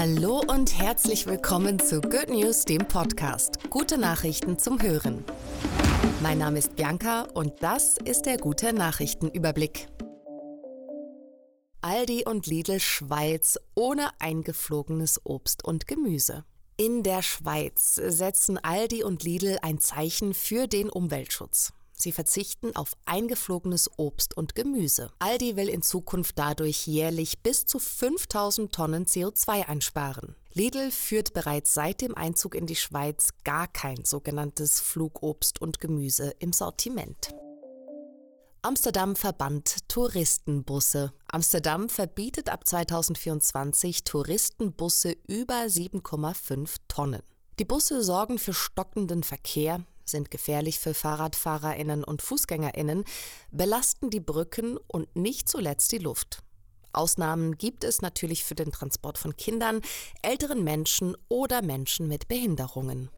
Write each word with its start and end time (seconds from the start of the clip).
Hallo 0.00 0.42
und 0.48 0.78
herzlich 0.78 1.26
willkommen 1.26 1.78
zu 1.78 2.00
Good 2.00 2.30
News, 2.30 2.64
dem 2.64 2.88
Podcast. 2.88 3.58
Gute 3.68 3.98
Nachrichten 3.98 4.58
zum 4.58 4.80
Hören. 4.80 5.22
Mein 6.22 6.38
Name 6.38 6.58
ist 6.58 6.74
Bianca 6.74 7.24
und 7.34 7.62
das 7.62 7.98
ist 7.98 8.22
der 8.22 8.38
gute 8.38 8.72
Nachrichtenüberblick. 8.72 9.88
Aldi 11.82 12.24
und 12.26 12.46
Lidl 12.46 12.80
Schweiz 12.80 13.58
ohne 13.74 14.08
eingeflogenes 14.20 15.20
Obst 15.24 15.66
und 15.66 15.86
Gemüse. 15.86 16.46
In 16.78 17.02
der 17.02 17.20
Schweiz 17.20 17.96
setzen 17.96 18.56
Aldi 18.56 19.04
und 19.04 19.22
Lidl 19.22 19.58
ein 19.60 19.80
Zeichen 19.80 20.32
für 20.32 20.66
den 20.66 20.88
Umweltschutz. 20.88 21.74
Sie 22.00 22.12
verzichten 22.12 22.74
auf 22.74 22.96
eingeflogenes 23.04 23.90
Obst 23.98 24.34
und 24.34 24.54
Gemüse. 24.54 25.10
Aldi 25.18 25.56
will 25.56 25.68
in 25.68 25.82
Zukunft 25.82 26.38
dadurch 26.38 26.86
jährlich 26.86 27.42
bis 27.42 27.66
zu 27.66 27.78
5000 27.78 28.72
Tonnen 28.72 29.04
CO2 29.04 29.68
einsparen. 29.68 30.34
Lidl 30.54 30.90
führt 30.90 31.34
bereits 31.34 31.74
seit 31.74 32.00
dem 32.00 32.14
Einzug 32.14 32.54
in 32.54 32.66
die 32.66 32.76
Schweiz 32.76 33.28
gar 33.44 33.68
kein 33.68 34.02
sogenanntes 34.06 34.80
Flugobst 34.80 35.60
und 35.60 35.78
Gemüse 35.78 36.32
im 36.38 36.54
Sortiment. 36.54 37.34
Amsterdam 38.62 39.14
verbannt 39.14 39.88
Touristenbusse. 39.88 41.12
Amsterdam 41.28 41.90
verbietet 41.90 42.48
ab 42.48 42.66
2024 42.66 44.04
Touristenbusse 44.04 45.16
über 45.28 45.64
7,5 45.64 46.76
Tonnen. 46.88 47.22
Die 47.58 47.66
Busse 47.66 48.02
sorgen 48.02 48.38
für 48.38 48.54
stockenden 48.54 49.22
Verkehr, 49.22 49.84
sind 50.04 50.30
gefährlich 50.30 50.78
für 50.78 50.94
Fahrradfahrerinnen 50.94 52.04
und 52.04 52.22
Fußgängerinnen, 52.22 53.04
belasten 53.50 54.10
die 54.10 54.20
Brücken 54.20 54.78
und 54.86 55.14
nicht 55.16 55.48
zuletzt 55.48 55.92
die 55.92 55.98
Luft. 55.98 56.42
Ausnahmen 56.92 57.56
gibt 57.56 57.84
es 57.84 58.02
natürlich 58.02 58.44
für 58.44 58.54
den 58.54 58.72
Transport 58.72 59.18
von 59.18 59.36
Kindern, 59.36 59.80
älteren 60.22 60.64
Menschen 60.64 61.16
oder 61.28 61.62
Menschen 61.62 62.08
mit 62.08 62.28
Behinderungen. 62.28 63.10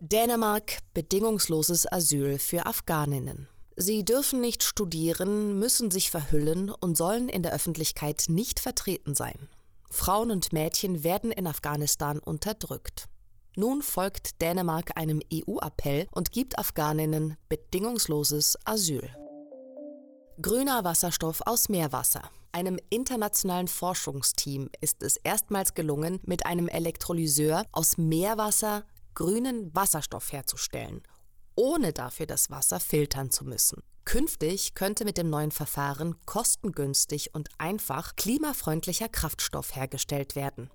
Dänemark 0.00 0.78
bedingungsloses 0.94 1.90
Asyl 1.90 2.38
für 2.38 2.66
Afghaninnen. 2.66 3.48
Sie 3.76 4.04
dürfen 4.04 4.40
nicht 4.40 4.62
studieren, 4.62 5.58
müssen 5.58 5.90
sich 5.90 6.10
verhüllen 6.10 6.70
und 6.70 6.96
sollen 6.96 7.28
in 7.28 7.42
der 7.42 7.52
Öffentlichkeit 7.52 8.24
nicht 8.28 8.60
vertreten 8.60 9.14
sein. 9.14 9.48
Frauen 9.90 10.30
und 10.30 10.52
Mädchen 10.52 11.04
werden 11.04 11.30
in 11.32 11.46
Afghanistan 11.46 12.18
unterdrückt. 12.18 13.08
Nun 13.58 13.82
folgt 13.82 14.40
Dänemark 14.40 14.92
einem 14.94 15.20
EU-Appell 15.34 16.06
und 16.12 16.30
gibt 16.30 16.60
Afghaninnen 16.60 17.36
bedingungsloses 17.48 18.56
Asyl. 18.64 19.10
Grüner 20.40 20.84
Wasserstoff 20.84 21.40
aus 21.44 21.68
Meerwasser. 21.68 22.30
Einem 22.52 22.78
internationalen 22.88 23.66
Forschungsteam 23.66 24.70
ist 24.80 25.02
es 25.02 25.16
erstmals 25.16 25.74
gelungen, 25.74 26.20
mit 26.24 26.46
einem 26.46 26.68
Elektrolyseur 26.68 27.64
aus 27.72 27.98
Meerwasser 27.98 28.84
grünen 29.14 29.74
Wasserstoff 29.74 30.30
herzustellen, 30.30 31.02
ohne 31.56 31.92
dafür 31.92 32.26
das 32.26 32.50
Wasser 32.52 32.78
filtern 32.78 33.32
zu 33.32 33.44
müssen. 33.44 33.82
Künftig 34.04 34.74
könnte 34.74 35.04
mit 35.04 35.18
dem 35.18 35.30
neuen 35.30 35.50
Verfahren 35.50 36.14
kostengünstig 36.26 37.34
und 37.34 37.48
einfach 37.58 38.14
klimafreundlicher 38.14 39.08
Kraftstoff 39.08 39.74
hergestellt 39.74 40.36
werden. 40.36 40.70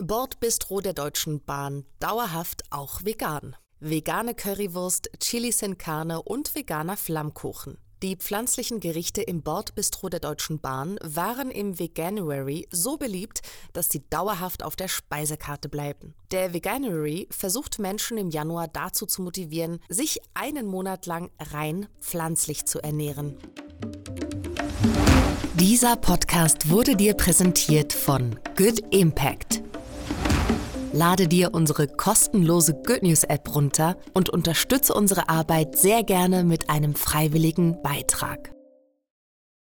Bordbistro 0.00 0.80
der 0.80 0.92
Deutschen 0.92 1.40
Bahn 1.44 1.84
dauerhaft 1.98 2.62
auch 2.70 3.04
vegan. 3.04 3.56
Vegane 3.80 4.34
Currywurst, 4.34 5.10
Chili 5.18 5.50
sin 5.50 5.76
Carne 5.76 6.22
und 6.22 6.54
veganer 6.54 6.96
Flammkuchen. 6.96 7.78
Die 8.04 8.14
pflanzlichen 8.14 8.78
Gerichte 8.78 9.22
im 9.22 9.42
Bordbistro 9.42 10.08
der 10.08 10.20
Deutschen 10.20 10.60
Bahn 10.60 11.00
waren 11.02 11.50
im 11.50 11.80
Veganuary 11.80 12.68
so 12.70 12.96
beliebt, 12.96 13.42
dass 13.72 13.88
sie 13.88 14.04
dauerhaft 14.08 14.62
auf 14.62 14.76
der 14.76 14.86
Speisekarte 14.86 15.68
bleiben. 15.68 16.14
Der 16.30 16.54
Veganuary 16.54 17.26
versucht 17.32 17.80
Menschen 17.80 18.18
im 18.18 18.30
Januar 18.30 18.68
dazu 18.68 19.04
zu 19.04 19.22
motivieren, 19.22 19.80
sich 19.88 20.20
einen 20.32 20.66
Monat 20.68 21.06
lang 21.06 21.32
rein 21.40 21.88
pflanzlich 22.00 22.66
zu 22.66 22.80
ernähren. 22.80 23.36
Dieser 25.54 25.96
Podcast 25.96 26.70
wurde 26.70 26.94
dir 26.94 27.14
präsentiert 27.14 27.92
von 27.92 28.38
Good 28.56 28.94
Impact. 28.94 29.67
Lade 30.92 31.28
dir 31.28 31.52
unsere 31.52 31.86
kostenlose 31.86 32.72
Good 32.72 33.02
News 33.02 33.24
App 33.24 33.54
runter 33.54 33.96
und 34.14 34.30
unterstütze 34.30 34.94
unsere 34.94 35.28
Arbeit 35.28 35.76
sehr 35.76 36.02
gerne 36.02 36.44
mit 36.44 36.70
einem 36.70 36.94
freiwilligen 36.94 37.82
Beitrag. 37.82 38.57